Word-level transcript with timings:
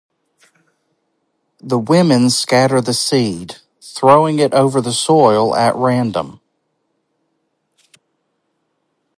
The 1.59 1.77
women 1.77 2.31
scatter 2.31 2.81
the 2.81 2.91
seed, 2.95 3.57
throwing 3.81 4.39
it 4.39 4.51
over 4.51 4.81
the 4.81 4.93
soil 4.93 5.55
at 5.55 5.75
random. 5.75 6.41